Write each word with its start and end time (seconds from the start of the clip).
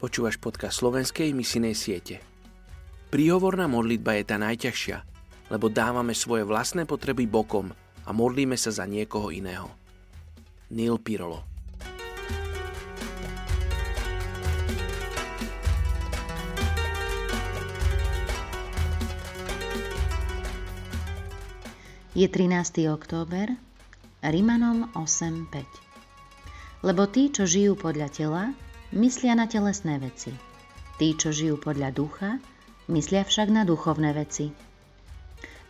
Počúvaš 0.00 0.40
podcast 0.40 0.80
slovenskej 0.80 1.36
misinej 1.36 1.76
siete. 1.76 2.24
Príhovorná 3.12 3.68
modlitba 3.68 4.16
je 4.16 4.24
tá 4.24 4.40
najťažšia, 4.40 4.96
lebo 5.52 5.68
dávame 5.68 6.16
svoje 6.16 6.48
vlastné 6.48 6.88
potreby 6.88 7.28
bokom 7.28 7.68
a 8.08 8.10
modlíme 8.16 8.56
sa 8.56 8.72
za 8.72 8.88
niekoho 8.88 9.28
iného. 9.28 9.68
Neil 10.72 10.96
Pirolo 10.96 11.44
Je 22.16 22.24
13. 22.24 22.88
október, 22.88 23.52
Rimanom 24.24 24.96
8.5. 24.96 26.88
Lebo 26.88 27.04
tí, 27.04 27.28
čo 27.28 27.44
žijú 27.44 27.76
podľa 27.76 28.08
tela, 28.08 28.50
myslia 28.90 29.38
na 29.38 29.46
telesné 29.46 30.02
veci. 30.02 30.34
Tí, 30.98 31.14
čo 31.14 31.30
žijú 31.30 31.62
podľa 31.62 31.94
ducha, 31.94 32.42
myslia 32.90 33.22
však 33.22 33.46
na 33.46 33.62
duchovné 33.62 34.10
veci. 34.10 34.50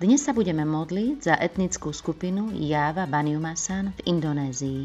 Dnes 0.00 0.24
sa 0.24 0.32
budeme 0.32 0.64
modliť 0.64 1.16
za 1.20 1.36
etnickú 1.36 1.92
skupinu 1.92 2.56
Java 2.56 3.04
Banyumasan 3.04 3.92
v 3.92 4.00
Indonézii. 4.08 4.82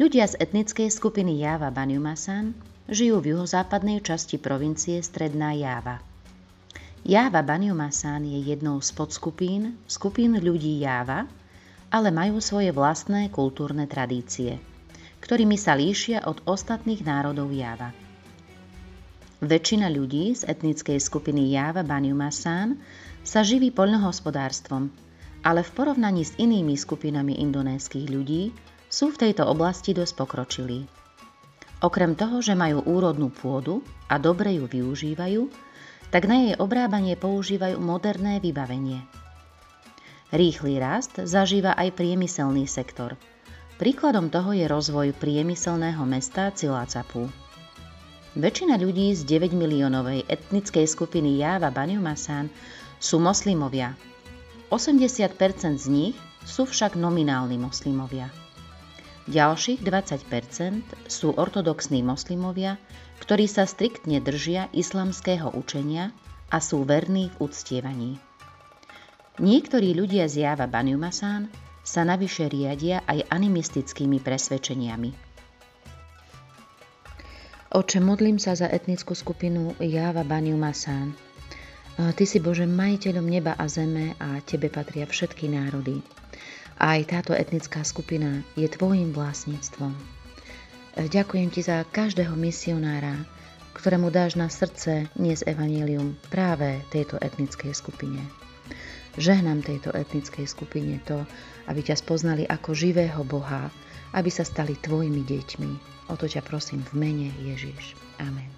Ľudia 0.00 0.24
z 0.24 0.40
etnickej 0.40 0.88
skupiny 0.88 1.44
Java 1.44 1.68
Banyumasan 1.68 2.56
žijú 2.88 3.20
v 3.20 3.36
juhozápadnej 3.36 4.00
časti 4.00 4.40
provincie 4.40 5.04
Stredná 5.04 5.52
Java. 5.52 6.00
Java 7.04 7.44
Banyumasan 7.44 8.24
je 8.24 8.40
jednou 8.40 8.80
z 8.80 8.90
podskupín 8.96 9.76
skupín 9.84 10.40
ľudí 10.40 10.80
Java, 10.80 11.28
ale 11.92 12.08
majú 12.08 12.40
svoje 12.40 12.72
vlastné 12.72 13.28
kultúrne 13.28 13.84
tradície– 13.84 14.56
ktorými 15.24 15.56
sa 15.56 15.72
líšia 15.72 16.28
od 16.28 16.44
ostatných 16.44 17.00
národov 17.00 17.48
Java. 17.48 17.96
Väčšina 19.40 19.88
ľudí 19.88 20.36
z 20.36 20.44
etnickej 20.44 21.00
skupiny 21.00 21.48
Java 21.56 21.80
Banyumasan 21.80 22.76
sa 23.24 23.40
živí 23.40 23.72
poľnohospodárstvom, 23.72 24.92
ale 25.40 25.64
v 25.64 25.70
porovnaní 25.72 26.28
s 26.28 26.36
inými 26.36 26.76
skupinami 26.76 27.40
indonéskych 27.40 28.04
ľudí 28.04 28.52
sú 28.92 29.16
v 29.16 29.20
tejto 29.24 29.48
oblasti 29.48 29.96
dosť 29.96 30.12
pokročilí. 30.12 30.84
Okrem 31.80 32.12
toho, 32.16 32.44
že 32.44 32.52
majú 32.52 32.84
úrodnú 32.84 33.32
pôdu 33.32 33.80
a 34.12 34.20
dobre 34.20 34.60
ju 34.60 34.68
využívajú, 34.68 35.48
tak 36.12 36.28
na 36.28 36.36
jej 36.52 36.54
obrábanie 36.60 37.16
používajú 37.16 37.80
moderné 37.80 38.44
vybavenie. 38.44 39.00
Rýchly 40.36 40.76
rast 40.80 41.16
zažíva 41.16 41.72
aj 41.80 41.96
priemyselný 41.96 42.68
sektor– 42.68 43.16
Príkladom 43.74 44.30
toho 44.30 44.54
je 44.54 44.70
rozvoj 44.70 45.18
priemyselného 45.18 46.06
mesta 46.06 46.54
Cilacapu. 46.54 47.26
Väčšina 48.38 48.78
ľudí 48.78 49.10
z 49.10 49.26
9 49.26 49.50
miliónovej 49.50 50.30
etnickej 50.30 50.86
skupiny 50.86 51.42
Java 51.42 51.74
Banyumasan 51.74 52.54
sú 53.02 53.18
moslimovia. 53.18 53.98
80% 54.70 55.82
z 55.82 55.86
nich 55.90 56.14
sú 56.46 56.70
však 56.70 56.94
nominálni 56.94 57.58
moslimovia. 57.58 58.30
Ďalších 59.26 59.82
20% 59.82 61.10
sú 61.10 61.34
ortodoxní 61.34 61.98
moslimovia, 62.06 62.78
ktorí 63.26 63.50
sa 63.50 63.66
striktne 63.66 64.22
držia 64.22 64.70
islamského 64.70 65.50
učenia 65.50 66.14
a 66.46 66.62
sú 66.62 66.86
verní 66.86 67.26
v 67.34 67.50
uctievaní. 67.50 68.22
Niektorí 69.42 69.98
ľudia 69.98 70.30
z 70.30 70.46
Java 70.46 70.70
Banyumasan 70.70 71.63
sa 71.84 72.02
navyše 72.02 72.48
riadia 72.48 73.04
aj 73.04 73.28
animistickými 73.28 74.18
presvedčeniami. 74.24 75.12
Oče, 77.74 77.98
modlím 78.00 78.40
sa 78.40 78.56
za 78.56 78.70
etnickú 78.70 79.12
skupinu 79.12 79.76
Java 79.82 80.24
Baniu 80.24 80.56
Masan. 80.56 81.12
Ty 81.94 82.24
si 82.26 82.42
Bože 82.42 82.66
majiteľom 82.66 83.26
neba 83.26 83.54
a 83.54 83.68
zeme 83.70 84.16
a 84.18 84.40
Tebe 84.42 84.72
patria 84.72 85.06
všetky 85.06 85.46
národy. 85.46 86.02
A 86.78 86.98
aj 86.98 87.02
táto 87.06 87.32
etnická 87.34 87.86
skupina 87.86 88.42
je 88.58 88.66
Tvojim 88.66 89.14
vlastníctvom. 89.14 89.94
Ďakujem 90.94 91.50
Ti 91.50 91.60
za 91.66 91.82
každého 91.82 92.38
misionára, 92.38 93.26
ktorému 93.74 94.10
dáš 94.14 94.38
na 94.38 94.46
srdce 94.46 95.10
nies 95.18 95.42
evanílium 95.42 96.14
práve 96.30 96.78
tejto 96.94 97.18
etnickej 97.18 97.74
skupine. 97.74 98.22
Žehnám 99.14 99.62
tejto 99.66 99.90
etnickej 99.90 100.46
skupine 100.46 101.02
to, 101.02 101.22
aby 101.66 101.80
ťa 101.82 101.98
spoznali 101.98 102.46
ako 102.46 102.74
živého 102.74 103.22
Boha, 103.26 103.70
aby 104.14 104.30
sa 104.30 104.46
stali 104.46 104.78
tvojimi 104.78 105.22
deťmi. 105.26 105.70
O 106.10 106.14
to 106.14 106.30
ťa 106.30 106.46
prosím 106.46 106.86
v 106.86 106.92
mene 106.94 107.28
Ježiš. 107.42 107.98
Amen. 108.22 108.53